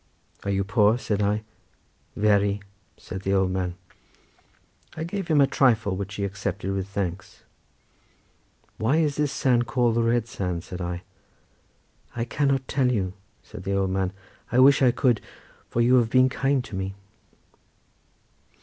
"Are 0.43 0.49
you 0.49 0.63
poor?" 0.63 0.97
said 0.97 1.21
I. 1.21 1.43
"Very," 2.15 2.59
said 2.97 3.21
the 3.21 3.33
old 3.35 3.51
man. 3.51 3.75
I 4.97 5.03
gave 5.03 5.27
him 5.27 5.39
a 5.39 5.45
trifle 5.45 5.95
which 5.95 6.15
he 6.15 6.23
accepted 6.25 6.71
with 6.71 6.87
thanks. 6.87 7.43
"Why 8.79 8.97
is 8.97 9.15
this 9.17 9.31
sand 9.31 9.67
called 9.67 9.93
the 9.93 10.01
red 10.01 10.27
sand?" 10.27 10.63
said 10.63 10.81
I. 10.81 11.03
"I 12.15 12.25
cannot 12.25 12.67
tell 12.67 12.91
you," 12.91 13.13
said 13.43 13.63
the 13.63 13.73
old 13.75 13.91
man; 13.91 14.11
"I 14.51 14.57
wish 14.57 14.81
I 14.81 14.89
could, 14.89 15.21
for 15.69 15.81
you 15.81 15.93
have 15.97 16.09
been 16.09 16.29
kind 16.29 16.63
to 16.63 16.75
me." 16.75 16.95